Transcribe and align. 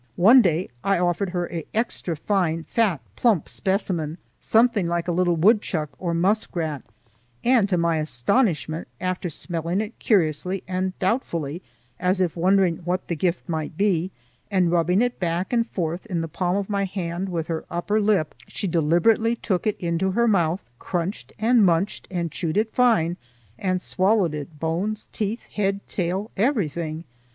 One 0.15 0.41
day 0.41 0.67
I 0.83 0.97
offered 0.97 1.29
her 1.29 1.45
an 1.45 1.61
extra 1.75 2.15
fine, 2.17 2.63
fat, 2.63 3.01
plump 3.15 3.47
specimen, 3.47 4.17
something 4.39 4.87
like 4.87 5.07
a 5.07 5.11
little 5.11 5.35
woodchuck, 5.35 5.89
or 5.99 6.15
muskrat, 6.15 6.81
and 7.43 7.69
to 7.69 7.77
my 7.77 7.97
astonishment, 7.97 8.87
after 8.99 9.29
smelling 9.29 9.79
it 9.79 9.99
curiously 9.99 10.63
and 10.67 10.97
doubtfully, 10.97 11.61
as 11.99 12.19
if 12.19 12.35
wondering 12.35 12.77
what 12.77 13.09
the 13.09 13.15
gift 13.15 13.47
might 13.47 13.77
be, 13.77 14.09
and 14.49 14.71
rubbing 14.71 15.03
it 15.03 15.19
back 15.19 15.53
and 15.53 15.67
forth 15.67 16.07
in 16.07 16.21
the 16.21 16.27
palm 16.27 16.55
of 16.57 16.67
my 16.67 16.85
hand 16.85 17.29
with 17.29 17.45
her 17.45 17.65
upper 17.69 18.01
lip, 18.01 18.33
she 18.47 18.65
deliberately 18.67 19.35
took 19.35 19.67
it 19.67 19.77
into 19.79 20.09
her 20.13 20.27
mouth, 20.27 20.67
crunched 20.79 21.31
and 21.37 21.63
munched 21.63 22.07
and 22.09 22.31
chewed 22.31 22.57
it 22.57 22.73
fine 22.73 23.17
and 23.59 23.83
swallowed 23.83 24.33
it, 24.33 24.59
bones, 24.59 25.09
teeth, 25.13 25.43
head, 25.43 25.79
tail, 25.85 26.31
everything. 26.35 27.03